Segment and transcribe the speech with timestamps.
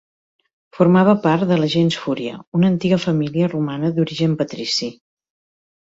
[0.77, 4.95] Formava part de la gens Fúria, una antiga família romana d'origen patrici.